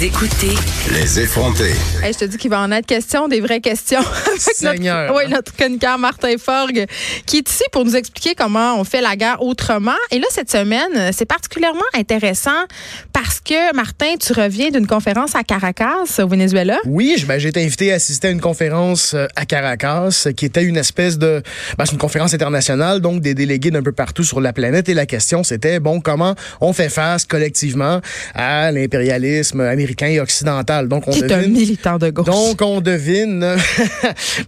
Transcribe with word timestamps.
Vous 0.00 0.06
écoutez 0.06 0.54
Les 0.94 1.20
effronter. 1.20 1.74
Hey, 2.02 2.14
je 2.14 2.20
te 2.20 2.24
dis 2.24 2.38
qu'il 2.38 2.48
va 2.48 2.60
en 2.60 2.72
être 2.72 2.86
question, 2.86 3.28
des 3.28 3.42
vraies 3.42 3.60
questions. 3.60 4.00
avec 4.26 4.40
Seigneur, 4.40 5.12
notre, 5.12 5.26
oui, 5.26 5.30
notre 5.30 5.54
chroniqueur 5.54 5.98
Martin 5.98 6.36
Forgue, 6.38 6.86
qui 7.26 7.36
est 7.36 7.50
ici 7.50 7.64
pour 7.70 7.84
nous 7.84 7.94
expliquer 7.94 8.34
comment 8.34 8.80
on 8.80 8.84
fait 8.84 9.02
la 9.02 9.14
guerre 9.14 9.42
autrement. 9.42 9.98
Et 10.10 10.18
là, 10.18 10.24
cette 10.30 10.50
semaine, 10.50 11.12
c'est 11.12 11.26
particulièrement 11.26 11.84
intéressant 11.92 12.64
parce 13.12 13.40
que, 13.40 13.74
Martin, 13.74 14.14
tu 14.18 14.32
reviens 14.32 14.70
d'une 14.70 14.86
conférence 14.86 15.34
à 15.34 15.42
Caracas, 15.44 16.18
au 16.18 16.28
Venezuela. 16.28 16.78
Oui, 16.86 17.22
ben, 17.28 17.38
j'ai 17.38 17.50
été 17.50 17.62
invité 17.62 17.92
à 17.92 17.96
assister 17.96 18.28
à 18.28 18.30
une 18.30 18.40
conférence 18.40 19.12
euh, 19.12 19.26
à 19.36 19.44
Caracas 19.44 20.28
qui 20.34 20.46
était 20.46 20.64
une 20.64 20.78
espèce 20.78 21.18
de... 21.18 21.42
Ben, 21.76 21.84
c'est 21.84 21.92
une 21.92 21.98
conférence 21.98 22.32
internationale, 22.32 23.00
donc 23.00 23.20
des 23.20 23.34
délégués 23.34 23.70
d'un 23.70 23.82
peu 23.82 23.92
partout 23.92 24.24
sur 24.24 24.40
la 24.40 24.54
planète. 24.54 24.88
Et 24.88 24.94
la 24.94 25.04
question, 25.04 25.44
c'était, 25.44 25.78
bon, 25.78 26.00
comment 26.00 26.34
on 26.62 26.72
fait 26.72 26.88
face 26.88 27.26
collectivement 27.26 28.00
à 28.34 28.72
l'impérialisme 28.72 29.60
américain 29.60 29.89
et 30.06 30.20
occidental. 30.20 30.88
Donc, 30.88 31.06
on 31.08 31.12
Qui 31.12 31.20
est 31.20 31.32
un 31.32 31.46
militant 31.46 31.98
de 31.98 32.10
gauche. 32.10 32.26
Donc, 32.26 32.60
on 32.62 32.80
devine, 32.80 33.56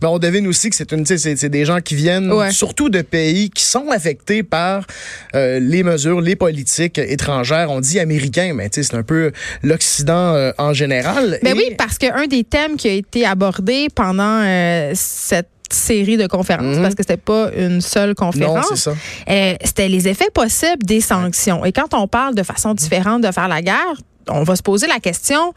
mais 0.00 0.08
on 0.08 0.18
devine 0.18 0.46
aussi 0.46 0.70
que 0.70 0.76
c'est 0.76 0.92
une, 0.92 1.04
c'est 1.06 1.48
des 1.48 1.64
gens 1.64 1.80
qui 1.80 1.94
viennent 1.94 2.32
Ouais. 2.32 2.50
surtout 2.50 2.88
de 2.88 3.02
pays 3.02 3.50
qui 3.50 3.64
sont 3.64 3.90
affectés 3.90 4.42
par 4.42 4.86
euh, 5.34 5.58
les 5.60 5.82
mesures, 5.82 6.20
les 6.20 6.36
politiques 6.36 6.98
étrangères. 6.98 7.70
On 7.70 7.80
dit 7.80 7.98
américains, 8.00 8.52
mais 8.54 8.68
c'est 8.72 8.94
un 8.94 9.02
peu 9.02 9.32
l'Occident 9.62 10.34
euh, 10.34 10.52
en 10.58 10.72
général. 10.72 11.38
Ben 11.42 11.54
Et- 11.56 11.58
oui, 11.58 11.74
parce 11.76 11.98
qu'un 11.98 12.26
des 12.26 12.44
thèmes 12.44 12.76
qui 12.76 12.88
a 12.88 12.92
été 12.92 13.24
abordé 13.26 13.88
pendant 13.94 14.40
euh, 14.42 14.92
cette 14.94 15.48
série 15.70 16.18
de 16.18 16.26
conférences, 16.26 16.76
Mhm. 16.76 16.82
parce 16.82 16.94
que 16.94 17.02
c'était 17.02 17.16
pas 17.16 17.50
une 17.56 17.80
seule 17.80 18.14
conférence, 18.14 18.88
euh, 19.28 19.54
c'était 19.64 19.88
les 19.88 20.06
effets 20.06 20.28
possibles 20.34 20.84
des 20.84 21.00
sanctions. 21.00 21.64
Et 21.64 21.72
quand 21.72 21.94
on 21.94 22.06
parle 22.06 22.34
de 22.34 22.42
façon 22.42 22.74
différente 22.74 23.22
de 23.22 23.30
faire 23.32 23.48
la 23.48 23.62
guerre, 23.62 23.94
on 24.28 24.42
va 24.42 24.56
se 24.56 24.62
poser 24.62 24.86
la 24.86 25.00
question 25.00 25.54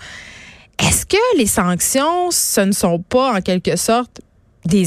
est-ce 0.79 1.05
que 1.05 1.37
les 1.37 1.45
sanctions, 1.45 2.31
ce 2.31 2.61
ne 2.61 2.71
sont 2.71 2.99
pas 2.99 3.33
en 3.33 3.41
quelque 3.41 3.75
sorte 3.77 4.21
des? 4.65 4.85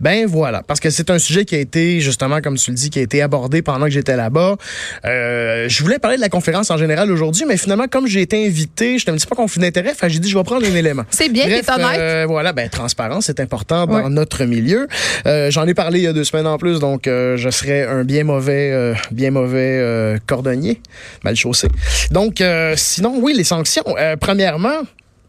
Ben 0.00 0.26
voilà, 0.26 0.62
parce 0.62 0.80
que 0.80 0.90
c'est 0.90 1.10
un 1.10 1.18
sujet 1.18 1.44
qui 1.44 1.54
a 1.54 1.58
été 1.58 2.00
justement, 2.00 2.40
comme 2.40 2.56
tu 2.56 2.70
le 2.70 2.76
dis, 2.76 2.90
qui 2.90 2.98
a 2.98 3.02
été 3.02 3.22
abordé 3.22 3.62
pendant 3.62 3.86
que 3.86 3.92
j'étais 3.92 4.16
là-bas. 4.16 4.56
Euh, 5.04 5.68
je 5.68 5.82
voulais 5.82 5.98
parler 5.98 6.16
de 6.16 6.20
la 6.22 6.28
conférence 6.28 6.70
en 6.70 6.76
général 6.76 7.10
aujourd'hui, 7.10 7.44
mais 7.46 7.56
finalement, 7.56 7.86
comme 7.90 8.06
j'ai 8.06 8.22
été 8.22 8.44
invité, 8.46 8.98
j'étais 8.98 9.10
un 9.10 9.14
petit 9.16 9.26
peu 9.26 9.36
conflit 9.36 9.60
d'intérêt, 9.60 9.94
j'ai 10.08 10.18
dit 10.18 10.28
je 10.28 10.36
vais 10.36 10.44
prendre 10.44 10.66
un 10.66 10.74
élément. 10.74 11.04
C'est 11.10 11.28
bien, 11.28 11.44
t'es 11.44 11.70
honnête. 11.70 11.98
euh, 11.98 12.24
voilà, 12.28 12.52
ben 12.52 12.68
transparence, 12.68 13.26
c'est 13.26 13.40
important 13.40 13.86
dans 13.86 13.94
Ouais. 14.04 14.10
notre 14.10 14.44
milieu. 14.44 14.86
Euh, 15.26 15.50
J'en 15.50 15.66
ai 15.66 15.74
parlé 15.74 16.00
il 16.00 16.04
y 16.04 16.06
a 16.06 16.12
deux 16.12 16.24
semaines 16.24 16.46
en 16.46 16.58
plus, 16.58 16.78
donc 16.78 17.06
euh, 17.06 17.36
je 17.36 17.48
serais 17.50 17.86
un 17.86 18.04
bien 18.04 18.24
mauvais, 18.24 18.70
euh, 18.72 18.94
bien 19.10 19.30
mauvais 19.30 19.78
euh, 19.80 20.18
cordonnier, 20.26 20.80
mal 21.24 21.34
chaussé. 21.36 21.68
Donc, 22.10 22.40
euh, 22.40 22.74
sinon, 22.76 23.18
oui, 23.20 23.34
les 23.36 23.44
sanctions. 23.44 23.84
Euh, 23.98 24.16
premièrement. 24.16 24.82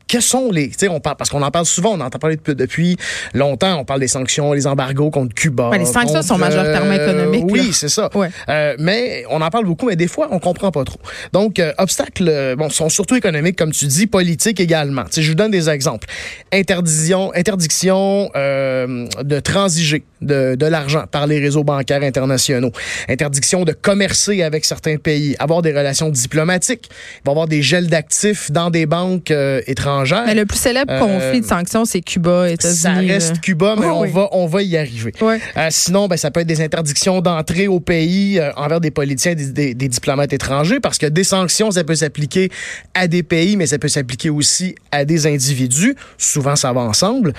Quels 0.09 0.23
sont 0.23 0.51
les. 0.51 0.69
Tu 0.69 0.75
sais, 0.79 0.87
on 0.89 0.99
parle, 0.99 1.17
parce 1.17 1.29
qu'on 1.29 1.43
en 1.43 1.51
parle 1.51 1.67
souvent, 1.67 1.91
on 1.91 2.01
en 2.01 2.05
entend 2.07 2.17
parler 2.17 2.35
depuis, 2.35 2.55
depuis 2.55 2.97
longtemps. 3.35 3.79
On 3.79 3.85
parle 3.85 3.99
des 3.99 4.07
sanctions, 4.07 4.53
les 4.53 4.65
embargos 4.65 5.11
contre 5.11 5.35
Cuba. 5.35 5.69
Ouais, 5.69 5.77
les 5.77 5.85
sanctions 5.85 6.15
contre, 6.15 6.23
sont 6.25 6.37
majoritairement 6.39 6.93
économiques, 6.93 7.45
Oui, 7.47 7.67
là. 7.67 7.73
c'est 7.73 7.89
ça. 7.89 8.09
Ouais. 8.15 8.29
Euh, 8.49 8.75
mais 8.79 9.23
on 9.29 9.39
en 9.39 9.49
parle 9.51 9.65
beaucoup, 9.65 9.85
mais 9.85 9.95
des 9.95 10.07
fois, 10.07 10.27
on 10.31 10.39
comprend 10.39 10.71
pas 10.71 10.83
trop. 10.83 10.99
Donc, 11.31 11.59
euh, 11.59 11.73
obstacles, 11.77 12.27
euh, 12.27 12.55
bon, 12.55 12.71
sont 12.71 12.89
surtout 12.89 13.15
économiques, 13.15 13.55
comme 13.55 13.71
tu 13.71 13.85
dis, 13.85 14.07
politiques 14.07 14.59
également. 14.59 15.03
Tu 15.03 15.11
sais, 15.11 15.21
je 15.21 15.29
vous 15.29 15.35
donne 15.35 15.51
des 15.51 15.69
exemples. 15.69 16.07
Interdiction, 16.51 17.31
interdiction 17.35 18.31
euh, 18.35 19.07
de 19.23 19.39
transiger 19.39 20.03
de, 20.21 20.55
de 20.55 20.65
l'argent 20.65 21.05
par 21.09 21.27
les 21.27 21.39
réseaux 21.39 21.63
bancaires 21.63 22.01
internationaux. 22.03 22.71
Interdiction 23.07 23.63
de 23.63 23.73
commercer 23.73 24.41
avec 24.41 24.65
certains 24.65 24.97
pays, 24.97 25.35
avoir 25.39 25.61
des 25.61 25.71
relations 25.71 26.09
diplomatiques. 26.09 26.89
Il 26.89 27.21
va 27.25 27.29
y 27.29 27.33
avoir 27.33 27.47
des 27.47 27.61
gels 27.61 27.87
d'actifs 27.87 28.51
dans 28.51 28.69
des 28.69 28.85
banques 28.85 29.31
euh, 29.31 29.61
étrangères. 30.03 30.23
Mais 30.25 30.35
le 30.35 30.45
plus 30.45 30.57
célèbre 30.57 30.91
Euh, 30.93 30.99
conflit 30.99 31.41
de 31.41 31.45
sanctions, 31.45 31.85
c'est 31.85 32.01
Cuba, 32.01 32.49
États-Unis. 32.49 32.79
Ça 32.79 32.93
reste. 32.93 33.41
Cuba, 33.41 33.75
mais 33.79 33.85
Oh, 33.87 33.95
on, 33.97 34.01
oui. 34.01 34.11
va, 34.11 34.29
on 34.31 34.45
va 34.47 34.61
y 34.63 34.77
arriver. 34.77 35.13
Ouais. 35.21 35.39
Euh, 35.57 35.67
sinon, 35.71 36.07
ben, 36.07 36.17
ça 36.17 36.31
peut 36.31 36.39
être 36.41 36.47
des 36.47 36.61
interdictions 36.61 37.21
d'entrée 37.21 37.67
au 37.67 37.79
pays 37.79 38.39
euh, 38.39 38.51
envers 38.55 38.79
des 38.79 38.91
politiciens, 38.91 39.35
des, 39.35 39.51
des- 39.51 39.73
des 39.73 39.87
diplomates 39.87 40.33
étrangers, 40.33 40.79
parce 40.79 40.97
que 40.97 41.05
des 41.05 41.23
sanctions, 41.23 41.71
ça 41.71 41.83
peut 41.83 41.95
s'appliquer 41.95 42.49
à 42.93 43.07
des 43.07 43.23
pays, 43.23 43.55
mais 43.57 43.65
ça 43.67 43.77
peut 43.79 43.87
s'appliquer 43.87 44.29
aussi 44.29 44.75
à 44.91 45.05
des 45.05 45.27
individus. 45.27 45.95
Souvent, 46.17 46.55
ça 46.55 46.71
va 46.73 46.81
ensemble. 46.81 47.33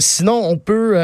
Sinon, 0.00 0.40
on 0.44 0.56
peut, 0.58 0.96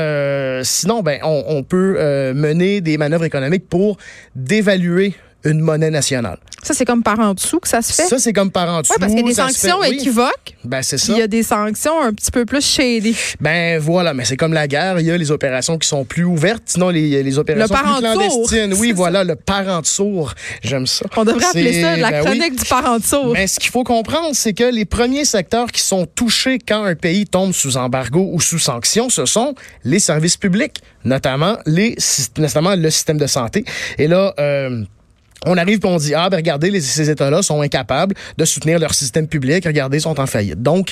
sinon, 0.65 1.03
ben, 1.03 1.19
on, 1.23 1.45
on 1.49 1.63
peut 1.63 1.95
mener 2.35 2.81
des 2.81 2.99
manœuvres 2.99 3.25
économiques 3.25 3.69
pour 3.69 3.97
dévaluer 4.37 5.15
une 5.45 5.61
monnaie 5.61 5.91
nationale. 5.91 6.39
Ça, 6.63 6.75
c'est 6.75 6.85
comme 6.85 7.03
par 7.03 7.19
en 7.19 7.35
dessous 7.35 7.59
que 7.59 7.67
ça 7.69 7.83
se 7.83 7.93
fait? 7.93 8.05
Ça, 8.07 8.19
c'est 8.21 8.33
comme 8.33 8.53
par 8.53 8.69
en 8.69 8.83
dessous. 8.83 8.93
Oui, 8.95 9.01
parce 9.01 9.13
qu'il 9.13 9.21
y 9.21 9.25
a 9.25 9.29
des 9.29 9.35
fait- 9.35 9.43
sanctions 9.43 9.79
oui. 9.81 9.89
équivoques, 9.95 10.55
Ben, 10.65 10.81
c'est 10.83 10.97
ça. 10.99 11.13
il 11.13 11.19
y 11.19 11.23
a 11.23 11.27
des 11.27 11.43
sanctions 11.43 12.01
un 12.01 12.13
petit 12.13 12.31
peu 12.31 12.45
plus 12.45 12.65
shady. 12.65 13.17
Ben 13.41 13.81
voilà, 13.81 14.15
mais 14.15 14.25
c'est 14.25 14.37
comme 14.37 14.53
la 14.53 14.69
guerre, 14.69 15.01
il 15.01 15.07
y 15.07 15.11
a 15.11 15.17
les 15.19 15.33
opérations 15.33 15.77
qui 15.77 15.89
sont 15.89 16.05
plus 16.05 16.23
ouvertes, 16.25 16.63
sinon 16.67 16.91
les, 16.91 17.23
les 17.25 17.39
opérations 17.39 17.75
parent 17.75 17.95
plus 17.99 18.03
clandestines. 18.03 18.75
Oui, 18.75 18.93
voilà, 18.93 19.25
le 19.25 19.35
parent 19.35 19.83
sourd. 19.83 20.35
J'aime 20.63 20.87
ça. 20.87 21.05
On 21.17 21.25
devrait 21.25 21.45
appeler 21.47 21.83
ça 21.83 21.97
la 21.97 22.11
ben 22.13 22.21
oui. 22.21 22.25
chronique 22.39 22.57
du 22.61 22.65
parent 22.67 22.99
sourd. 23.01 23.33
Mais 23.33 23.49
ce 23.49 23.59
qu'il 23.59 23.71
faut 23.71 23.83
comprendre, 23.85 24.31
c'est 24.35 24.53
que 24.53 24.65
les 24.73 24.85
premiers 24.85 25.25
secteurs 25.25 25.67
qui 25.73 25.83
sont 25.83 26.07
touchés 26.07 26.59
quand 26.61 26.85
un 26.85 26.95
pays 26.95 27.27
tombe 27.27 27.53
sous 27.53 27.77
embargo 27.77 28.31
ou 28.33 28.41
sous 28.41 28.61
sanction, 28.61 29.11
ce 29.11 29.25
sont 29.27 29.57
les 29.83 29.99
services 29.99 30.37
publics, 30.37 30.77
notamment, 31.05 31.57
les, 31.67 31.97
notamment 32.39 32.77
le 32.77 32.91
système 32.91 33.19
de 33.19 33.27
santé. 33.27 33.65
Et 33.99 34.07
là, 34.07 34.33
euh, 34.39 34.85
on 35.47 35.57
arrive 35.57 35.81
et 35.83 35.87
on 35.87 35.97
dit 35.97 36.15
ah 36.15 36.29
ben 36.31 36.37
regardez 36.37 36.71
les, 36.71 36.81
ces 36.81 37.11
États-là 37.11 37.43
sont 37.43 37.61
incapables 37.63 38.15
de 38.39 38.45
soutenir 38.45 38.79
leur 38.79 38.95
système 38.95 39.27
public 39.27 39.65
regardez 39.65 39.99
ils 39.99 40.03
sont 40.03 40.19
en 40.21 40.27
faillite 40.27 40.63
donc 40.63 40.91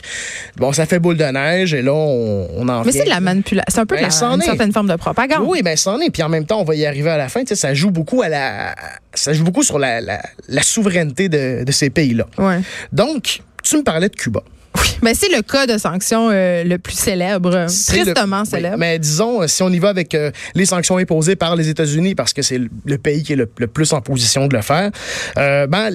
bon 0.56 0.72
ça 0.72 0.86
fait 0.86 0.98
boule 0.98 1.16
de 1.16 1.24
neige 1.24 1.72
et 1.74 1.82
là 1.82 1.92
on, 1.92 2.48
on 2.56 2.68
en 2.68 2.84
Mais 2.84 2.92
c'est 2.92 3.04
de 3.04 3.08
la 3.08 3.20
manipulation. 3.20 3.64
C'est 3.68 3.80
un 3.80 3.86
peu 3.86 3.96
Ben, 3.96 4.02
la- 4.08 4.26
une 4.34 4.40
est. 4.42 4.44
certaine 4.44 4.72
forme 4.72 4.88
de 4.88 4.96
propagande. 4.96 5.44
oui, 5.46 5.62
ben 5.62 5.76
c'en 5.76 5.98
est. 6.00 6.10
Puis 6.10 6.22
en 6.22 6.28
même 6.28 6.44
temps, 6.46 6.60
on 6.60 6.64
va 6.64 6.74
y 6.74 6.84
arriver 6.86 7.10
à 7.10 7.16
la 7.16 7.28
fin. 7.28 7.40
Tu 7.40 7.48
sais, 7.48 7.54
ça 7.56 7.74
joue 7.74 7.90
beaucoup 7.90 8.22
à 8.22 8.28
la, 8.28 8.74
ça 9.14 9.32
joue 9.32 9.44
beaucoup 9.44 9.62
sur 9.62 9.78
la, 9.78 10.00
la, 10.00 10.20
la 10.48 10.62
souveraineté 10.62 11.28
de, 11.28 11.64
de 11.64 11.72
ces 11.72 11.90
pays-là. 11.90 12.26
Ouais. 12.38 12.60
Donc, 12.92 13.40
tu 13.62 13.76
me 13.76 13.82
parlais 13.82 14.08
de 14.08 14.16
Cuba. 14.16 14.42
Oui, 14.80 14.86
mais 15.02 15.14
c'est 15.14 15.28
le 15.34 15.42
cas 15.42 15.66
de 15.66 15.78
sanction 15.78 16.28
euh, 16.30 16.64
le 16.64 16.78
plus 16.78 16.94
célèbre, 16.94 17.66
tristement 17.66 18.44
célèbre. 18.44 18.76
Mais 18.78 18.98
disons, 18.98 19.42
euh, 19.42 19.46
si 19.46 19.62
on 19.62 19.68
y 19.70 19.78
va 19.78 19.88
avec 19.88 20.14
euh, 20.14 20.30
les 20.54 20.66
sanctions 20.66 20.96
imposées 20.96 21.36
par 21.36 21.56
les 21.56 21.68
États-Unis, 21.68 22.14
parce 22.14 22.32
que 22.32 22.42
c'est 22.42 22.58
le, 22.58 22.98
pays 22.98 23.22
qui 23.22 23.32
est 23.32 23.36
le, 23.36 23.46
plus 23.46 23.92
en 23.92 24.00
position 24.00 24.46
de 24.46 24.56
le 24.56 24.62
faire, 24.62 24.90
euh, 25.38 25.66
ben, 25.66 25.90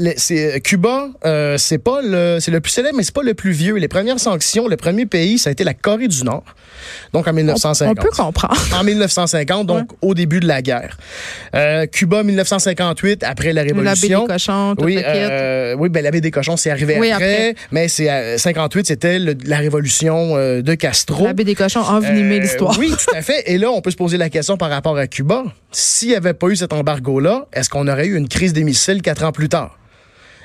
Cuba, 0.63 1.07
c'est 1.57 1.81
le, 1.85 2.51
le 2.51 2.59
plus 2.59 2.71
célèbre, 2.71 2.97
mais 2.97 3.03
c'est 3.03 3.13
pas 3.13 3.23
le 3.23 3.33
plus 3.33 3.51
vieux. 3.51 3.75
Les 3.75 3.87
premières 3.87 4.19
sanctions, 4.19 4.67
le 4.67 4.77
premier 4.77 5.05
pays, 5.05 5.37
ça 5.37 5.49
a 5.49 5.51
été 5.51 5.63
la 5.63 5.73
Corée 5.73 6.07
du 6.07 6.23
Nord, 6.23 6.43
donc 7.13 7.27
en 7.27 7.33
1950. 7.33 7.97
On, 7.97 8.01
peut 8.01 8.09
comprendre. 8.09 8.55
En 8.75 8.83
1950, 8.83 9.67
donc 9.67 9.91
au 10.01 10.13
début 10.13 10.39
de 10.39 10.47
la 10.47 10.61
guerre. 10.61 10.97
Cuba, 11.91 12.23
1958, 12.23 13.23
après 13.23 13.53
la 13.53 13.63
Révolution. 13.63 13.85
La 13.85 13.95
baie 13.95 14.21
des 14.21 14.33
cochons, 14.33 14.75
tout 14.77 14.85
oui, 14.85 14.97
oui, 15.77 15.89
ben, 15.89 16.03
la 16.03 16.11
baie 16.11 16.21
des 16.21 16.31
cochons, 16.31 16.57
c'est 16.57 16.71
arrivé 16.71 17.11
après, 17.11 17.55
mais 17.71 17.87
c'est 17.87 18.37
58 18.37 18.74
c'était 18.83 19.19
la 19.19 19.57
révolution 19.57 20.35
euh, 20.35 20.61
de 20.61 20.73
Castro. 20.73 21.23
L'abbé 21.23 21.43
des 21.43 21.55
cochons 21.55 21.81
a 21.81 22.01
euh, 22.01 22.39
l'histoire. 22.39 22.77
oui, 22.79 22.91
tout 22.91 23.15
à 23.15 23.21
fait. 23.21 23.43
Et 23.45 23.57
là, 23.57 23.71
on 23.71 23.81
peut 23.81 23.91
se 23.91 23.95
poser 23.95 24.17
la 24.17 24.29
question 24.29 24.57
par 24.57 24.69
rapport 24.69 24.97
à 24.97 25.07
Cuba. 25.07 25.43
S'il 25.71 26.09
n'y 26.09 26.15
avait 26.15 26.33
pas 26.33 26.47
eu 26.47 26.55
cet 26.55 26.73
embargo-là, 26.73 27.47
est-ce 27.53 27.69
qu'on 27.69 27.87
aurait 27.87 28.07
eu 28.07 28.15
une 28.15 28.27
crise 28.27 28.53
des 28.53 28.63
missiles 28.63 29.01
quatre 29.01 29.23
ans 29.23 29.31
plus 29.31 29.49
tard? 29.49 29.77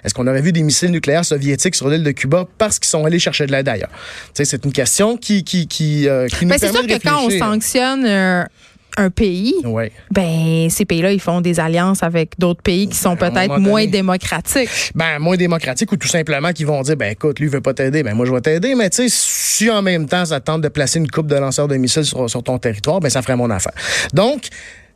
Est-ce 0.05 0.15
qu'on 0.15 0.27
aurait 0.27 0.41
vu 0.41 0.53
des 0.53 0.63
missiles 0.63 0.91
nucléaires 0.91 1.25
soviétiques 1.25 1.75
sur 1.75 1.89
l'île 1.89 2.03
de 2.03 2.11
Cuba 2.11 2.47
parce 2.57 2.79
qu'ils 2.79 2.89
sont 2.89 3.05
allés 3.05 3.19
chercher 3.19 3.47
de 3.47 3.53
l'aide 3.53 3.69
ailleurs? 3.69 3.91
C'est 4.33 4.65
une 4.65 4.73
question 4.73 5.17
qui, 5.17 5.45
qui, 5.45 6.09
euh, 6.09 6.27
ben, 6.31 6.39
nous 6.43 6.49
ben, 6.49 6.59
permet 6.59 6.83
de 6.87 6.93
réfléchir. 6.93 6.99
C'est 6.99 6.99
sûr 6.99 6.99
que 6.99 7.09
quand 7.09 7.27
on 7.27 7.53
sanctionne 7.53 8.49
un 8.97 9.11
pays, 9.11 9.55
Ouais. 9.65 9.93
ben 10.11 10.69
ces 10.71 10.85
pays-là, 10.85 11.13
ils 11.13 11.21
font 11.21 11.41
des 11.41 11.61
alliances 11.61 12.03
avec 12.03 12.39
d'autres 12.39 12.63
pays 12.63 12.89
qui 12.89 12.97
sont 12.97 13.11
un 13.11 13.17
peut-être 13.17 13.59
moins 13.59 13.87
démocratiques. 13.87 14.93
Ben, 14.95 15.19
moins 15.19 15.37
démocratique 15.37 15.91
ou 15.93 15.97
tout 15.97 16.09
simplement 16.09 16.53
qui 16.53 16.65
vont 16.65 16.83
dire, 16.83 16.97
ben 16.97 17.13
écoute, 17.13 17.39
lui 17.39 17.49
veut 17.49 17.61
pas 17.61 17.75
t'aider, 17.75 18.03
ben 18.03 18.15
moi 18.15 18.27
je 18.27 18.33
vais 18.33 18.41
t'aider, 18.41 18.75
mais 18.75 18.91
tu 18.91 18.97
sais, 18.97 19.07
si 19.09 19.71
en 19.71 19.83
même 19.83 20.07
temps 20.07 20.25
ça 20.25 20.41
tente 20.41 20.63
de 20.63 20.69
placer 20.69 20.99
une 20.99 21.11
coupe 21.11 21.27
de 21.27 21.37
lanceurs 21.37 21.69
de 21.69 21.77
missiles 21.77 22.05
sur, 22.05 22.29
sur 22.29 22.43
ton 22.43 22.59
territoire, 22.59 23.01
ben 23.01 23.09
ça 23.11 23.23
ferait 23.23 23.37
mon 23.37 23.51
affaire. 23.51 23.73
Donc, 24.15 24.49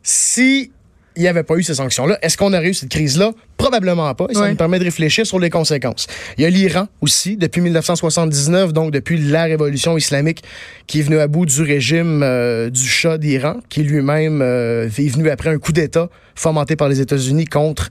si 0.03 0.71
il 1.15 1.21
n'y 1.21 1.27
avait 1.27 1.43
pas 1.43 1.55
eu 1.55 1.63
ces 1.63 1.75
sanctions-là, 1.75 2.17
est-ce 2.21 2.37
qu'on 2.37 2.53
aurait 2.53 2.69
eu 2.69 2.73
cette 2.73 2.89
crise-là? 2.89 3.31
Probablement 3.57 4.13
pas. 4.15 4.27
Et 4.29 4.33
ça 4.33 4.41
Ouais. 4.41 4.49
nous 4.49 4.55
permet 4.55 4.79
de 4.79 4.83
réfléchir 4.83 5.25
sur 5.25 5.39
les 5.39 5.49
conséquences. 5.49 6.07
Il 6.37 6.43
y 6.43 6.45
a 6.45 6.49
l'Iran 6.49 6.87
aussi, 7.01 7.37
depuis 7.37 7.61
1979, 7.61 8.73
donc 8.73 8.91
depuis 8.91 9.17
la 9.17 9.43
révolution 9.45 9.97
islamique 9.97 10.43
qui 10.87 10.99
est 10.99 11.03
venue 11.03 11.19
à 11.19 11.27
bout 11.27 11.45
du 11.45 11.61
régime 11.61 12.21
euh, 12.23 12.69
du 12.69 12.85
Shah 12.85 13.17
d'Iran, 13.17 13.57
qui 13.69 13.83
lui-même 13.83 14.41
euh, 14.41 14.85
est 14.87 15.07
venu 15.09 15.29
après 15.29 15.49
un 15.49 15.57
coup 15.57 15.71
d'État 15.71 16.09
fomenté 16.35 16.75
par 16.75 16.89
les 16.89 16.99
États-Unis 16.99 17.45
contre 17.45 17.89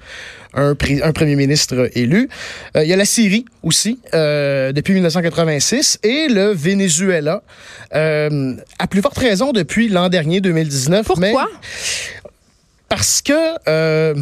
un, 0.52 0.74
premier 0.74 1.34
ministre 1.34 1.88
élu. 1.94 2.28
Euh, 2.76 2.84
il 2.84 2.88
y 2.90 2.92
a 2.92 2.96
la 2.96 3.06
Syrie 3.06 3.46
aussi, 3.62 3.98
depuis 4.12 4.92
1986, 4.92 5.98
et 6.02 6.28
le 6.28 6.52
Venezuela, 6.52 7.42
à 7.90 8.86
plus 8.88 9.00
forte 9.00 9.16
raison 9.18 9.52
depuis 9.52 9.88
l'an 9.88 10.10
dernier, 10.10 10.40
2019. 10.42 11.06
mais- 11.18 11.32
Pourquoi? 11.32 11.48
Parce 12.94 13.22
que 13.22 13.32
euh, 13.68 14.14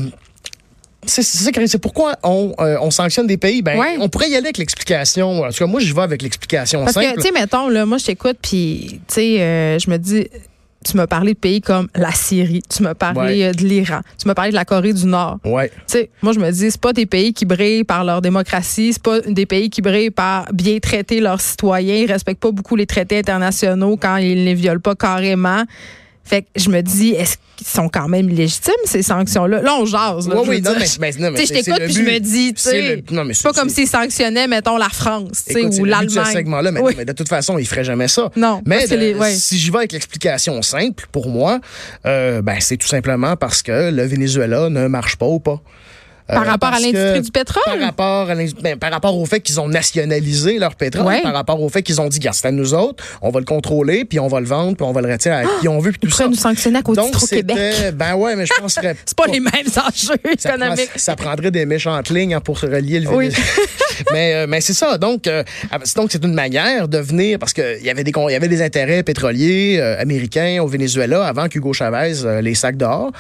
c'est 1.04 1.22
c'est 1.22 1.78
pourquoi 1.78 2.14
on, 2.22 2.54
euh, 2.60 2.76
on 2.80 2.90
sanctionne 2.90 3.26
des 3.26 3.36
pays. 3.36 3.60
Ben, 3.60 3.78
Ouais. 3.78 3.96
on 4.00 4.08
pourrait 4.08 4.30
y 4.30 4.34
aller 4.36 4.46
avec 4.46 4.58
l'explication. 4.58 5.42
En 5.42 5.48
tout 5.50 5.58
cas, 5.58 5.66
moi, 5.66 5.80
je 5.80 5.92
vais 5.94 6.00
avec 6.00 6.22
l'explication 6.22 6.84
Parce 6.84 6.96
que, 6.96 7.02
simple. 7.02 7.16
tu 7.20 7.22
sais, 7.26 7.32
mettons, 7.32 7.68
là, 7.68 7.84
moi, 7.84 7.98
je 7.98 8.04
t'écoute, 8.06 8.38
puis, 8.40 9.00
tu 9.08 9.14
sais, 9.14 9.40
euh, 9.40 9.78
je 9.78 9.90
me 9.90 9.98
dis, 9.98 10.26
tu 10.84 10.96
m'as 10.96 11.06
parlé 11.06 11.34
de 11.34 11.38
pays 11.38 11.60
comme 11.60 11.88
la 11.94 12.12
Syrie, 12.12 12.62
tu 12.68 12.82
m'as 12.82 12.94
parlé 12.94 13.44
Ouais. 13.46 13.52
de 13.52 13.62
l'Iran, 13.64 14.00
tu 14.18 14.26
m'as 14.26 14.34
parlé 14.34 14.50
de 14.52 14.56
la 14.56 14.64
Corée 14.64 14.92
du 14.94 15.06
Nord. 15.06 15.38
ouais. 15.44 15.68
Tu 15.86 15.98
sais, 15.98 16.10
moi, 16.22 16.32
je 16.32 16.38
me 16.40 16.50
dis, 16.50 16.70
c'est 16.70 16.80
pas 16.80 16.92
des 16.92 17.06
pays 17.06 17.32
qui 17.34 17.44
brillent 17.44 17.84
par 17.84 18.04
leur 18.04 18.22
démocratie, 18.22 18.92
c'est 18.94 19.02
pas 19.02 19.20
des 19.20 19.46
pays 19.46 19.70
qui 19.70 19.82
brillent 19.82 20.10
par 20.10 20.50
bien 20.52 20.78
traiter 20.78 21.20
leurs 21.20 21.40
citoyens, 21.40 21.96
ils 21.96 22.10
respectent 22.10 22.40
pas 22.40 22.52
beaucoup 22.52 22.76
les 22.76 22.86
traités 22.86 23.18
internationaux 23.18 23.96
quand 24.00 24.16
ils 24.16 24.38
ne 24.40 24.44
les 24.44 24.54
violent 24.54 24.80
pas 24.80 24.94
carrément. 24.94 25.64
Fait 26.24 26.42
que 26.42 26.46
je 26.56 26.70
me 26.70 26.80
dis, 26.82 27.10
est-ce 27.10 27.36
qu'ils 27.56 27.66
sont 27.66 27.88
quand 27.88 28.08
même 28.08 28.28
légitimes, 28.28 28.72
ces 28.84 29.02
sanctions-là? 29.02 29.60
Là, 29.60 29.74
on 29.78 29.84
jase. 29.84 30.28
Là, 30.28 30.36
oui, 30.40 30.56
veux 30.56 30.60
non, 30.62 30.74
mais, 30.78 30.86
mais- 31.00 31.12
non, 31.18 31.30
mais 31.32 31.40
Tu 31.40 31.46
sais, 31.46 31.54
je 31.58 31.64
t'écoute 31.64 31.82
puis 31.84 31.92
je 31.94 32.02
me 32.02 32.18
dis, 32.20 32.54
tu 32.54 32.62
sais, 32.62 33.02
c'est 33.32 33.42
pas 33.42 33.52
comme 33.52 33.68
s'ils 33.68 33.88
sanctionnaient, 33.88 34.46
mettons, 34.46 34.76
la 34.78 34.88
France, 34.88 35.44
tu 35.46 35.52
sais, 35.52 35.60
Écoute, 35.62 35.74
ou 35.80 35.84
l'Allemagne. 35.84 36.32
segment-là, 36.32 36.70
mais, 36.70 36.80
Oui. 36.80 36.94
mais 36.96 37.04
de 37.04 37.12
toute 37.12 37.28
façon, 37.28 37.58
il 37.58 37.66
ferait 37.66 37.84
jamais 37.84 38.08
ça. 38.08 38.30
Non, 38.36 38.62
Mais 38.64 38.76
parce 38.78 38.90
que 38.90 38.94
de- 38.94 39.00
les- 39.00 39.14
ouais. 39.14 39.34
si 39.34 39.58
j'y 39.58 39.70
vais 39.70 39.78
avec 39.78 39.92
l'explication 39.92 40.62
simple, 40.62 41.06
pour 41.12 41.28
moi, 41.28 41.60
euh, 42.06 42.40
ben, 42.40 42.56
c'est 42.60 42.76
tout 42.76 42.88
simplement 42.88 43.36
parce 43.36 43.62
que 43.62 43.90
le 43.90 44.04
Venezuela 44.04 44.70
ne 44.70 44.86
marche 44.86 45.16
pas 45.16 45.26
ou 45.26 45.40
pas. 45.40 45.60
Euh, 46.30 46.34
Par 46.34 46.46
rapport 46.46 46.68
à 46.72 46.78
l'industrie 46.78 47.18
que- 47.20 47.24
du 47.24 47.30
pétrole? 47.32 47.62
Par 47.64 47.80
rapport, 47.80 48.30
à 48.30 48.34
ben, 48.62 48.78
par 48.78 48.90
rapport 48.92 49.16
au 49.18 49.26
fait 49.26 49.40
qu'ils 49.40 49.60
ont 49.60 49.68
nationalisé 49.68 50.58
leur 50.58 50.76
pétrole, 50.76 51.06
Ouais. 51.06 51.20
par 51.22 51.32
rapport 51.34 51.60
au 51.60 51.68
fait 51.68 51.82
qu'ils 51.82 52.00
ont 52.00 52.08
dit, 52.08 52.20
c'est 52.32 52.46
à 52.46 52.52
nous 52.52 52.74
autres, 52.74 53.02
on 53.22 53.30
va 53.30 53.40
le 53.40 53.44
contrôler, 53.44 54.04
puis 54.04 54.20
on 54.20 54.28
va 54.28 54.40
le 54.40 54.46
vendre, 54.46 54.76
puis 54.76 54.86
on 54.86 54.92
va 54.92 55.00
le 55.00 55.10
retirer 55.12 55.34
à 55.34 55.42
qui 55.60 55.68
on 55.68 55.78
veut, 55.80 55.90
puis 55.92 56.00
tout 56.08 56.10
ça. 56.10 56.28
nous 56.28 56.34
sanctionner 56.34 56.78
à 56.78 56.82
du 56.82 56.92
Donc, 56.94 57.28
Québec. 57.28 57.56
ben 57.94 58.14
ouais, 58.14 58.36
mais 58.36 58.46
je 58.46 58.52
penserais 58.58 58.96
C'est 59.04 59.16
pas 59.16 59.26
les 59.26 59.40
mêmes 59.40 59.52
enjeux 59.66 60.14
ça, 60.38 60.48
prend- 60.50 60.56
économiques. 60.58 60.90
ça 60.96 61.16
prendrait 61.16 61.50
des 61.50 61.66
méchantes 61.66 62.08
lignes 62.10 62.34
hein, 62.34 62.40
pour 62.40 62.58
se 62.58 62.66
relier 62.66 63.00
le 63.00 63.08
Oui. 63.08 63.24
Venezuela. 63.28 63.46
mais 64.12 64.34
euh, 64.34 64.46
mais 64.48 64.60
c'est 64.60 64.72
ça. 64.74 64.98
Donc, 64.98 65.26
euh, 65.26 65.42
donc 65.96 66.10
c'est 66.12 66.24
une 66.24 66.34
manière 66.34 66.88
de 66.88 66.98
venir 66.98 67.38
parce 67.38 67.52
qu'il 67.52 67.80
y 67.82 67.90
avait 67.90 68.04
des 68.04 68.12
y 68.16 68.34
avait 68.34 68.48
des 68.48 68.62
intérêts 68.62 69.02
pétroliers 69.02 69.78
euh, 69.80 70.00
américains 70.00 70.58
au 70.62 70.66
Venezuela 70.66 71.26
avant 71.26 71.48
qu'Hugo 71.48 71.72
Chavez 71.72 72.24
euh, 72.24 72.40
les 72.40 72.54
sacs 72.54 72.76
dehors. 72.76 73.10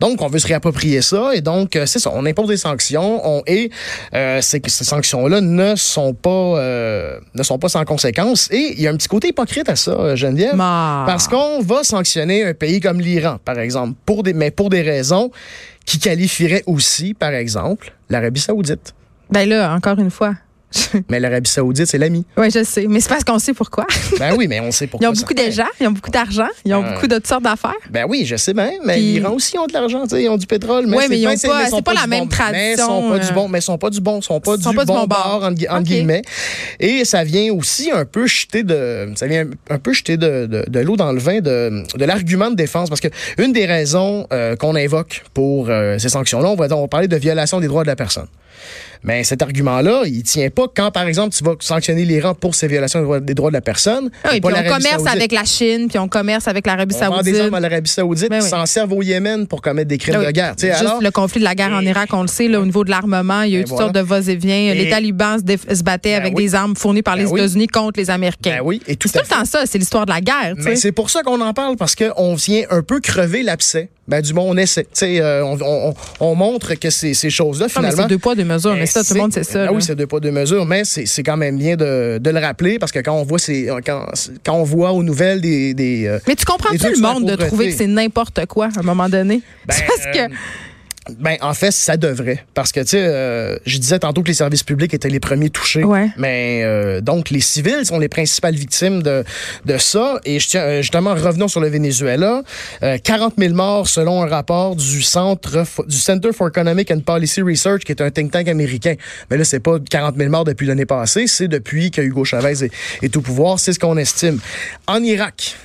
Donc, 0.00 0.20
on 0.22 0.28
veut 0.28 0.38
se 0.38 0.46
réapproprier 0.46 1.02
ça 1.02 1.30
et 1.34 1.40
donc 1.40 1.76
euh, 1.76 1.86
c'est 1.86 1.98
ça. 1.98 2.10
On 2.14 2.26
impose 2.26 2.49
des 2.50 2.56
sanctions. 2.58 3.20
On 3.26 3.42
et 3.46 3.70
euh, 4.14 4.40
c'est 4.42 4.60
que 4.60 4.70
ces 4.70 4.84
sanctions-là 4.84 5.40
ne 5.40 5.74
sont 5.76 6.12
pas 6.12 6.30
euh, 6.30 7.18
ne 7.34 7.42
sont 7.42 7.58
pas 7.58 7.68
sans 7.68 7.84
conséquences. 7.84 8.48
Et 8.50 8.74
il 8.76 8.80
y 8.82 8.86
a 8.86 8.90
un 8.90 8.96
petit 8.96 9.08
côté 9.08 9.28
hypocrite 9.28 9.68
à 9.68 9.76
ça, 9.76 9.92
euh, 9.92 10.16
Geneviève. 10.16 10.54
Ma- 10.56 11.04
Parce 11.06 11.26
qu'on 11.28 11.60
va 11.62 11.82
sanctionner 11.84 12.44
un 12.44 12.52
pays 12.54 12.80
comme 12.80 13.00
l'Iran, 13.00 13.38
par 13.44 13.58
exemple, 13.58 13.94
pour 14.04 14.22
des, 14.22 14.32
mais 14.34 14.50
pour 14.50 14.68
des 14.68 14.82
raisons 14.82 15.30
qui 15.86 15.98
qualifieraient 15.98 16.62
aussi, 16.66 17.14
par 17.14 17.32
exemple, 17.32 17.92
l'Arabie 18.10 18.40
saoudite. 18.40 18.94
Ben 19.30 19.48
là, 19.48 19.72
encore 19.74 19.98
une 19.98 20.10
fois. 20.10 20.34
Mais 21.10 21.18
l'Arabie 21.20 21.50
saoudite, 21.50 21.86
c'est 21.86 21.98
l'ami. 21.98 22.24
Oui, 22.36 22.50
je 22.50 22.62
sais. 22.64 22.86
Mais 22.88 23.00
c'est 23.00 23.08
parce 23.08 23.24
qu'on 23.24 23.38
sait 23.38 23.52
pourquoi. 23.54 23.86
Ben 24.18 24.34
oui, 24.36 24.46
mais 24.48 24.60
on 24.60 24.70
sait 24.70 24.84
Ils 24.84 24.88
pourquoi. 24.88 25.08
ont 25.10 25.14
ça 25.14 25.20
beaucoup 25.22 25.34
d'argent, 25.34 25.64
ils 25.80 25.86
ont 25.88 25.90
beaucoup 25.92 26.10
d'argent, 26.10 26.46
ils 26.64 26.74
ont 26.74 26.84
Euh, 26.84 26.92
beaucoup 26.94 27.06
de 27.08 27.16
toutes 27.16 27.26
sortes 27.26 27.42
d'affaires. 27.42 27.74
Ben 27.90 28.04
oui, 28.08 28.24
je 28.24 28.36
sais 28.36 28.54
bien, 28.54 28.70
mais 28.84 28.94
Puis- 28.94 29.02
l'Iran 29.14 29.30
aussi 29.32 29.58
ont 29.58 29.66
de 29.66 29.72
l'argent, 29.72 30.04
ils 30.12 30.28
ont 30.28 30.36
du 30.36 30.46
pétrole. 30.46 30.86
Mais 30.86 31.06
ils 31.10 31.26
ont 31.26 31.30
pas- 31.30 31.68
sont 31.68 31.76
c'est 31.76 31.84
pas 31.84 31.94
la 31.94 32.06
même 32.06 32.20
bon- 32.24 32.28
tradition, 32.28 32.52
Mais 32.52 32.72
ils 32.74 32.78
sont 32.78 33.08
pas 33.08 33.14
euh, 33.16 33.18
du 33.18 33.32
bon, 33.32 33.48
mais 33.48 33.58
ils 33.58 33.62
sont 33.62 33.78
pas 33.78 33.90
du 33.90 34.00
bon, 34.00 34.20
sont 34.22 34.40
pas 34.40 34.52
Ils 34.54 34.58
du, 34.58 34.62
sont 34.64 34.72
pas 34.74 34.84
du 34.84 34.86
bon 34.86 35.00
bon 35.00 35.06
bord. 35.06 35.42
entre, 35.44 35.82
guillemets. 35.82 36.22
Et 36.78 37.04
ça 37.04 37.24
vient 37.24 37.52
aussi 37.52 37.90
un 37.90 38.04
peu 38.04 38.26
jeter 38.26 38.62
de, 38.62 39.08
ça 39.16 39.26
vient 39.26 39.46
un 39.70 39.78
peu 39.78 39.92
jeter 39.92 40.16
de, 40.16 40.46
de, 40.46 40.64
de 40.68 40.80
l'eau 40.80 40.96
dans 40.96 41.12
le 41.12 41.18
vin 41.18 41.40
de, 41.40 41.82
de 41.96 42.04
l'argument 42.04 42.50
de 42.50 42.56
défense. 42.56 42.88
Parce 42.88 43.00
que 43.00 43.08
une 43.38 43.52
des 43.52 43.66
raisons 43.66 44.26
euh, 44.32 44.56
qu'on 44.56 44.76
invoque 44.76 45.22
pour 45.34 45.68
euh, 45.68 45.98
ces 45.98 46.08
sanctions-là, 46.10 46.48
on 46.48 46.54
va, 46.56 46.66
on 46.76 46.82
va 46.82 46.88
parler 46.88 47.08
de 47.08 47.16
violation 47.16 47.60
des 47.60 47.66
droits 47.66 47.82
de 47.82 47.88
la 47.88 47.96
personne. 47.96 48.26
Mais 49.02 49.24
cet 49.24 49.40
argument-là, 49.40 50.02
il 50.04 50.22
tient 50.22 50.50
pas 50.50 50.66
quand, 50.74 50.90
par 50.90 51.04
exemple, 51.06 51.34
tu 51.34 51.42
vas 51.42 51.54
sanctionner 51.60 52.04
l'Iran 52.04 52.34
pour 52.34 52.54
ces 52.54 52.68
violations 52.68 53.18
des 53.20 53.32
droits, 53.34 53.48
de 53.50 53.54
la 53.54 53.62
personne. 53.62 54.10
Ah 54.24 54.28
oui, 54.32 54.36
et 54.36 54.40
pas 54.42 54.48
puis 54.50 54.58
on 54.60 54.74
commerce 54.74 54.96
saoudite. 54.96 55.08
avec 55.16 55.32
la 55.32 55.44
Chine, 55.44 55.86
puis 55.88 55.98
on 55.98 56.06
commerce 56.08 56.48
avec 56.48 56.66
l'Arabie 56.66 56.94
On 56.96 57.08
vend 57.08 57.22
des 57.22 57.30
saoudite. 57.30 57.44
armes 57.46 57.54
à 57.54 57.60
l'Arabie 57.60 57.88
Saoudite, 57.90 58.28
Ben 58.28 58.42
oui. 58.42 58.48
s'en 58.48 58.66
servent 58.66 58.92
au 58.92 59.02
Yémen 59.02 59.46
pour 59.46 59.62
commettre 59.62 59.88
des 59.88 59.96
crimes 59.96 60.16
Ah 60.18 60.20
oui. 60.20 60.26
de 60.26 60.30
guerre. 60.32 60.54
Juste 60.58 60.74
alors, 60.80 61.00
le 61.00 61.10
conflit 61.10 61.40
de 61.40 61.44
la 61.44 61.54
guerre 61.54 61.72
en 61.72 61.80
Irak, 61.80 62.10
on 62.12 62.22
le 62.22 62.28
sait, 62.28 62.48
là, 62.48 62.60
au 62.60 62.66
niveau 62.66 62.84
de 62.84 62.90
l'armement, 62.90 63.42
il 63.42 63.52
y 63.52 63.56
a 63.56 63.58
eu 63.60 63.62
Ben 63.62 63.68
toutes 63.68 63.76
voilà. 63.78 63.84
sortes 63.86 63.96
de 63.96 64.00
va-et-vient. 64.00 64.74
Les 64.74 64.90
talibans 64.90 65.38
se, 65.38 65.44
déf- 65.44 65.74
se 65.74 65.82
battaient 65.82 66.10
Ben 66.16 66.20
avec 66.22 66.36
oui. 66.36 66.44
des 66.44 66.54
armes 66.54 66.76
fournies 66.76 67.02
par 67.02 67.16
les 67.16 67.24
Ben. 67.24 67.36
États-Unis 67.36 67.68
contre 67.68 67.98
les 67.98 68.10
Américains. 68.10 68.56
ben 68.58 68.60
oui, 68.62 68.82
et 68.86 68.96
tout 68.96 69.08
le 69.14 69.20
temps 69.20 69.44
ça, 69.46 69.62
c'est 69.64 69.78
l'histoire 69.78 70.04
de 70.04 70.10
la 70.12 70.20
guerre. 70.20 70.54
Mais 70.58 70.76
c'est 70.76 70.92
pour 70.92 71.08
ça 71.08 71.22
qu'on 71.22 71.40
en 71.40 71.54
parle, 71.54 71.76
parce 71.76 71.94
qu'on 71.94 72.34
vient 72.34 72.64
un 72.70 72.82
peu 72.82 73.00
crever 73.00 73.42
l'abcès. 73.42 73.88
Ben, 74.08 74.20
du 74.22 74.32
bon, 74.32 74.42
on 74.52 74.56
essaie. 74.56 74.82
Tu 74.82 74.88
sais, 74.94 75.20
euh, 75.20 75.44
on, 75.44 75.56
on- 75.62 75.94
on 76.18 76.34
montre 76.34 76.74
que 76.74 76.90
ces, 76.90 77.14
ces 77.14 77.30
choses-là, 77.30 77.66
Non, 77.66 77.82
mais 77.82 77.90
finalement. 77.90 78.08
deux 78.08 78.18
poids, 78.18 78.34
deux 78.34 78.42
mesures. 78.52 78.74
Mais 78.74 78.86
ça, 78.86 79.04
tout 79.04 79.14
le 79.14 79.20
monde 79.20 79.32
sait 79.32 79.44
ça. 79.44 79.66
Ah 79.68 79.72
oui, 79.72 79.82
c'est 79.82 79.94
deux 79.94 80.06
poids, 80.06 80.20
deux 80.20 80.30
mesures, 80.30 80.66
mais 80.66 80.82
c'est 80.84 81.22
quand 81.22 81.36
même 81.36 81.56
bien 81.56 81.76
de, 81.76 82.18
de 82.18 82.30
le 82.30 82.38
rappeler 82.38 82.78
parce 82.78 82.92
que 82.92 82.98
quand 82.98 83.14
on 83.14 83.24
voit 83.24 83.38
ces, 83.38 83.68
quand, 83.84 84.06
quand 84.44 84.54
on 84.54 84.64
voit 84.64 84.92
aux 84.92 85.02
nouvelles 85.02 85.40
des. 85.40 85.74
des 85.74 86.06
euh, 86.06 86.18
Mais 86.26 86.36
tu 86.36 86.44
comprends-tu 86.44 86.74
Les 86.74 86.78
trucs 86.78 86.96
le 86.96 87.02
monde 87.02 87.26
de 87.28 87.36
trouver 87.36 87.70
que 87.70 87.76
c'est 87.76 87.86
n'importe 87.86 88.44
quoi 88.46 88.68
à 88.76 88.80
un 88.80 88.82
moment 88.82 89.08
donné? 89.08 89.42
Ben, 89.66 89.74
parce 89.86 90.16
que. 90.16 90.24
euh, 90.24 90.28
Ben, 91.18 91.36
en 91.40 91.54
fait, 91.54 91.70
ça 91.70 91.96
devrait. 91.96 92.44
Parce 92.52 92.72
que, 92.72 92.80
tu 92.80 92.88
sais, 92.88 93.02
euh, 93.02 93.56
je 93.64 93.78
disais 93.78 93.98
tantôt 93.98 94.22
que 94.22 94.28
les 94.28 94.34
services 94.34 94.62
publics 94.62 94.92
étaient 94.92 95.08
les 95.08 95.18
premiers 95.18 95.48
touchés. 95.48 95.82
Ouais. 95.82 96.10
Mais 96.18 96.60
euh, 96.62 97.00
donc, 97.00 97.30
les 97.30 97.40
civils 97.40 97.86
sont 97.86 97.98
les 97.98 98.08
principales 98.08 98.54
victimes 98.54 99.02
de, 99.02 99.24
de 99.64 99.78
ça. 99.78 100.20
Et 100.26 100.38
je 100.38 100.48
tiens, 100.48 100.60
euh, 100.60 100.82
justement, 100.82 101.14
revenons 101.14 101.48
sur 101.48 101.60
le 101.60 101.68
Venezuela. 101.68 102.42
Euh, 102.82 102.98
40 103.02 103.34
000 103.38 103.54
morts 103.54 103.88
selon 103.88 104.22
un 104.22 104.26
rapport 104.26 104.76
du 104.76 105.02
Centre 105.02 105.64
du 105.86 105.96
Center 105.96 106.32
for 106.34 106.48
Economic 106.48 106.90
and 106.90 107.00
Policy 107.00 107.40
Research, 107.40 107.80
qui 107.82 107.92
est 107.92 108.02
un 108.02 108.10
think 108.10 108.30
tank 108.30 108.48
américain. 108.48 108.94
Mais 109.30 109.38
là, 109.38 109.44
c'est 109.44 109.60
pas 109.60 109.78
40 109.78 110.16
000 110.16 110.30
morts 110.30 110.44
depuis 110.44 110.66
l'année 110.66 110.86
passée, 110.86 111.26
c'est 111.26 111.48
depuis 111.48 111.90
que 111.90 112.02
Hugo 112.02 112.24
Chavez 112.24 112.64
est, 112.64 112.72
est 113.02 113.16
au 113.16 113.22
pouvoir. 113.22 113.58
C'est 113.58 113.72
ce 113.72 113.78
qu'on 113.78 113.96
estime. 113.96 114.38
En 114.86 115.02
Irak, 115.02 115.56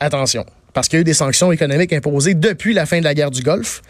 attention, 0.00 0.44
parce 0.72 0.88
qu'il 0.88 0.98
y 0.98 1.00
a 1.00 1.02
eu 1.02 1.04
des 1.04 1.14
sanctions 1.14 1.52
économiques 1.52 1.92
imposées 1.92 2.34
depuis 2.34 2.74
la 2.74 2.86
fin 2.86 2.98
de 2.98 3.04
la 3.04 3.14
guerre 3.14 3.30
du 3.30 3.42
Golfe. 3.42 3.82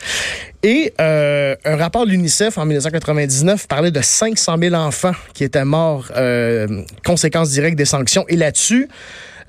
Et 0.63 0.93
euh, 1.01 1.55
un 1.65 1.77
rapport 1.77 2.07
de 2.07 2.11
l'UNICEF 2.11 2.59
en 2.59 2.65
1999 2.65 3.67
parlait 3.67 3.91
de 3.91 4.01
500 4.01 4.57
000 4.61 4.75
enfants 4.75 5.13
qui 5.35 5.45
étaient 5.45 5.65
morts, 5.65 6.11
euh, 6.17 6.83
conséquence 7.05 7.51
directe 7.51 7.77
des 7.77 7.85
sanctions. 7.85 8.25
Et 8.29 8.37
là-dessus, 8.37 8.89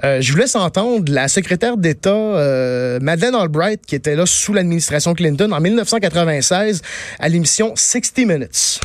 euh, 0.04 0.22
je 0.22 0.32
vous 0.32 0.38
laisse 0.38 0.56
entendre 0.56 1.12
la 1.12 1.28
secrétaire 1.28 1.78
d'État 1.78 2.10
euh, 2.10 3.00
Madeleine 3.02 3.36
Albright, 3.36 3.86
qui 3.86 3.96
était 3.96 4.16
là 4.16 4.26
sous 4.26 4.54
l'administration 4.54 5.14
Clinton 5.14 5.52
en 5.52 5.60
1996 5.60 6.82
à 7.20 7.30
l'émission 7.30 7.74
60 7.76 8.18
Minutes. 8.26 8.80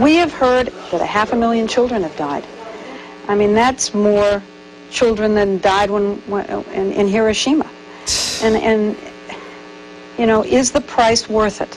We 0.00 0.18
have 0.18 0.32
heard 0.32 0.70
that 0.90 1.00
a 1.00 1.06
half 1.06 1.32
a 1.32 1.36
million 1.36 1.66
children 1.66 2.02
have 2.02 2.16
died. 2.16 2.44
I 3.28 3.34
mean, 3.34 3.54
that's 3.54 3.94
more 3.94 4.42
children 4.90 5.34
than 5.34 5.58
died 5.60 5.90
when, 5.90 6.16
when 6.28 6.44
in, 6.74 6.92
in 6.92 7.06
Hiroshima. 7.08 7.66
And, 8.42 8.56
and, 8.56 8.94
you 10.18 10.26
know, 10.26 10.42
is 10.44 10.70
the 10.72 10.80
price 10.80 11.28
worth 11.28 11.60
it? 11.60 11.76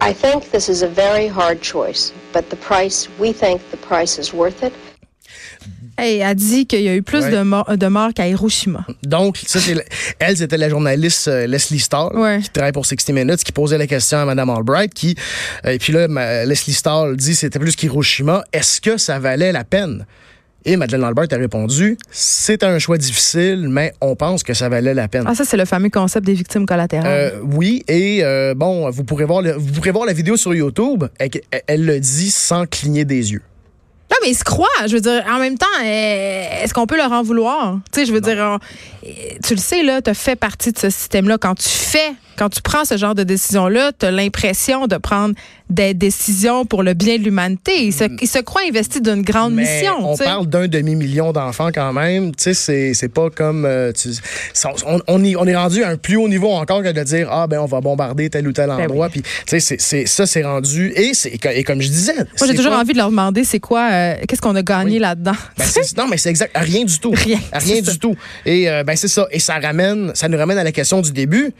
I 0.00 0.12
think 0.14 0.50
this 0.50 0.68
is 0.68 0.82
a 0.82 0.88
very 0.88 1.28
hard 1.28 1.60
choice, 1.60 2.12
but 2.32 2.48
the 2.50 2.56
price, 2.56 3.08
we 3.18 3.32
think 3.32 3.60
the 3.70 3.76
price 3.76 4.18
is 4.18 4.32
worth 4.32 4.62
it. 4.62 4.72
Hey, 5.98 6.18
elle 6.20 6.34
dit 6.34 6.64
qu'il 6.66 6.80
y 6.80 6.88
a 6.88 6.94
eu 6.94 7.02
plus 7.02 7.24
Ouais. 7.24 7.30
de, 7.30 7.42
morts- 7.42 7.76
de 7.76 7.86
morts 7.86 8.14
qu'à 8.14 8.26
Hiroshima. 8.26 8.86
Donc, 9.02 9.36
ça, 9.46 9.58
elle, 10.18 10.36
c'était 10.36 10.56
la 10.56 10.70
journaliste 10.70 11.28
euh, 11.28 11.46
Leslie 11.46 11.78
Stahl, 11.78 12.16
Ouais. 12.16 12.40
qui 12.42 12.48
travaille 12.48 12.72
pour 12.72 12.86
60 12.86 13.10
Minutes, 13.14 13.44
qui 13.44 13.52
posait 13.52 13.76
la 13.76 13.86
question 13.86 14.16
à 14.18 14.24
Mme 14.24 14.48
Albright, 14.48 14.94
qui, 14.94 15.14
euh, 15.66 15.72
et 15.72 15.78
puis 15.78 15.92
là, 15.92 16.08
ma- 16.08 16.44
Leslie 16.46 16.72
Stahl 16.72 17.16
dit 17.16 17.34
c'était 17.34 17.58
plus 17.58 17.76
qu'Hiroshima. 17.76 18.44
Est-ce 18.54 18.80
que 18.80 18.96
ça 18.96 19.18
valait 19.18 19.52
la 19.52 19.64
peine? 19.64 20.06
Et 20.66 20.76
Madeleine 20.76 21.04
Albright 21.04 21.32
a 21.32 21.36
répondu, 21.36 21.96
c'est 22.10 22.62
un 22.64 22.78
choix 22.78 22.98
difficile, 22.98 23.66
mais 23.70 23.94
on 24.02 24.14
pense 24.14 24.42
que 24.42 24.52
ça 24.52 24.68
valait 24.68 24.92
la 24.92 25.08
peine. 25.08 25.24
Ah, 25.26 25.34
ça, 25.34 25.44
c'est 25.46 25.56
le 25.56 25.64
fameux 25.64 25.88
concept 25.88 26.26
des 26.26 26.34
victimes 26.34 26.66
collatérales. 26.66 27.06
Euh, 27.10 27.40
oui, 27.42 27.82
et 27.88 28.20
euh, 28.22 28.52
bon, 28.54 28.90
vous 28.90 29.04
pourrez 29.04 29.24
voir 29.24 29.40
le- 29.40 29.52
vous 29.52 29.72
pourrez 29.72 29.90
voir 29.90 30.04
la 30.04 30.12
vidéo 30.12 30.36
sur 30.36 30.54
YouTube. 30.54 31.04
Elle, 31.18 31.30
elle- 31.50 31.62
elle 31.66 31.84
le 31.86 31.98
dit 31.98 32.30
sans 32.30 32.66
cligner 32.66 33.06
des 33.06 33.32
yeux. 33.32 33.42
Non, 34.10 34.16
mais 34.22 34.30
il 34.30 34.34
se 34.34 34.44
croit. 34.44 34.66
Je 34.86 34.94
veux 34.94 35.00
dire, 35.00 35.24
en 35.32 35.38
même 35.38 35.56
temps, 35.56 35.66
euh, 35.82 36.44
est-ce 36.62 36.74
qu'on 36.74 36.86
peut 36.86 36.96
leur 36.96 37.12
en 37.12 37.22
vouloir? 37.22 37.78
Tu 37.92 38.00
sais, 38.00 38.06
je 38.06 38.12
veux 38.12 38.20
dire, 38.20 38.36
on- 38.38 38.58
tu 39.46 39.54
le 39.54 39.60
sais, 39.60 39.82
là, 39.82 40.02
tu 40.02 40.12
fait 40.14 40.36
partie 40.36 40.72
de 40.72 40.78
ce 40.78 40.90
système-là. 40.90 41.38
Quand 41.38 41.54
tu 41.54 41.68
fais, 41.68 42.12
quand 42.36 42.48
tu 42.48 42.62
prends 42.62 42.84
ce 42.84 42.96
genre 42.96 43.14
de 43.14 43.22
décision-là, 43.22 43.92
tu 43.98 44.06
as 44.06 44.10
l'impression 44.10 44.86
de 44.86 44.96
prendre 44.96 45.34
des 45.68 45.94
décisions 45.94 46.64
pour 46.64 46.82
le 46.82 46.94
bien 46.94 47.16
de 47.18 47.22
l'humanité. 47.22 47.84
Il 47.84 47.92
se, 47.92 48.04
il 48.20 48.26
se 48.26 48.38
croit 48.40 48.62
investi 48.68 49.00
d'une 49.00 49.22
grande 49.22 49.54
Mais 49.54 49.62
mission. 49.80 50.10
on 50.10 50.16
parle 50.16 50.46
d'un 50.48 50.66
demi-million 50.66 51.32
d'enfants 51.32 51.70
quand 51.72 51.92
même. 51.92 52.34
Tu 52.34 52.54
sais, 52.54 52.92
c'est- 52.94 53.08
pas 53.08 53.30
comme. 53.30 53.64
euh, 53.64 53.92
tu- 53.92 54.08
on, 54.86 55.00
on, 55.06 55.22
y- 55.24 55.36
on 55.36 55.46
est 55.46 55.54
rendu 55.56 55.84
à 55.84 55.88
un 55.90 55.96
plus 55.96 56.16
haut 56.16 56.28
niveau 56.28 56.50
encore 56.50 56.82
que 56.82 56.90
de 56.92 57.02
dire 57.04 57.28
Ah, 57.30 57.46
ben, 57.46 57.60
on 57.60 57.66
va 57.66 57.80
bombarder 57.80 58.30
tel 58.30 58.48
ou 58.48 58.52
tel 58.52 58.68
Ben 58.68 58.80
endroit. 58.84 59.06
oui. 59.14 59.22
Puis, 59.22 59.32
tu 59.46 59.60
sais, 59.60 60.06
ça, 60.06 60.26
c'est 60.26 60.42
rendu. 60.42 60.92
Et, 60.96 61.12
et 61.52 61.64
comme 61.64 61.80
je 61.80 61.88
disais. 61.88 62.14
Moi, 62.16 62.24
j'ai 62.48 62.54
toujours 62.54 62.72
pas- 62.72 62.80
envie 62.80 62.92
de 62.92 62.98
leur 62.98 63.10
demander 63.10 63.44
c'est 63.44 63.60
quoi, 63.60 63.88
euh, 63.92 64.14
qu'est-ce 64.26 64.40
qu'on 64.40 64.56
a 64.56 64.62
gagné 64.62 64.94
Oui. 64.94 64.98
là-dedans? 64.98 65.32
Ben, 65.58 65.64
non, 65.98 66.08
mais 66.08 66.16
c'est 66.16 66.30
exact. 66.30 66.56
Rien 66.56 66.84
du 66.84 66.98
tout. 66.98 67.10
Rien, 67.14 67.38
Rien 67.52 67.80
du 67.80 67.90
ça. 67.90 67.96
tout. 67.96 68.16
Et 68.44 68.68
euh, 68.68 68.82
ben 68.82 68.96
c'est 68.96 69.08
ça. 69.08 69.26
Et 69.30 69.38
ça 69.38 69.58
ramène, 69.60 70.10
ça 70.14 70.28
nous 70.28 70.38
ramène 70.38 70.58
à 70.58 70.64
la 70.64 70.72
question 70.72 71.00
du 71.00 71.12
début. 71.12 71.52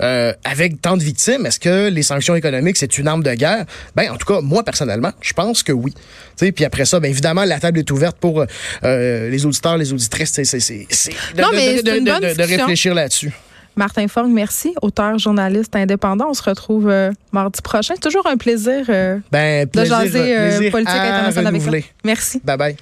Euh, 0.00 0.32
avec 0.44 0.80
tant 0.82 0.96
de 0.96 1.02
victimes, 1.02 1.46
est-ce 1.46 1.60
que 1.60 1.88
les 1.88 2.02
sanctions 2.02 2.34
économiques, 2.34 2.76
c'est 2.76 2.98
une 2.98 3.06
arme 3.06 3.22
de 3.22 3.34
guerre? 3.34 3.66
Ben, 3.94 4.10
en 4.10 4.16
tout 4.16 4.26
cas, 4.26 4.40
moi, 4.40 4.64
personnellement, 4.64 5.12
je 5.20 5.32
pense 5.32 5.62
que 5.62 5.70
oui. 5.72 5.94
Puis 6.38 6.64
après 6.64 6.84
ça, 6.86 6.98
ben, 6.98 7.08
évidemment, 7.10 7.44
la 7.44 7.60
table 7.60 7.78
est 7.78 7.90
ouverte 7.90 8.16
pour 8.18 8.44
euh, 8.84 9.28
les 9.30 9.46
auditeurs, 9.46 9.76
les 9.76 9.92
auditrices. 9.92 10.32
C'est, 10.32 10.44
c'est, 10.44 10.60
c'est, 10.60 10.86
c'est- 10.90 11.12
de, 11.36 11.42
Non, 11.42 11.50
de- 11.50 11.54
mais 11.56 11.82
de- 11.82 11.88
c'est 11.90 11.98
une 11.98 12.04
de- 12.04 12.10
bonne 12.10 12.20
de- 12.22 12.34
de 12.34 12.42
réfléchir 12.42 12.94
là-dessus. 12.94 13.32
Martin 13.76 14.06
Fogg, 14.08 14.28
merci. 14.28 14.74
Auteur, 14.82 15.18
journaliste 15.18 15.74
indépendant. 15.76 16.26
On 16.28 16.34
se 16.34 16.42
retrouve 16.42 16.88
euh, 16.90 17.10
mardi 17.32 17.62
prochain. 17.62 17.94
C'est 17.94 18.02
toujours 18.02 18.26
un 18.26 18.36
plaisir 18.36 18.84
euh, 18.88 19.18
Ben, 19.30 19.64
de 19.64 19.70
plaisir, 19.70 19.98
jaser 19.98 20.36
euh, 20.38 20.70
politique 20.70 20.94
internationale 20.94 21.46
avec 21.46 21.60
renouveler. 21.62 21.84
Merci. 22.04 22.40
Bye 22.44 22.56
bye. 22.58 22.76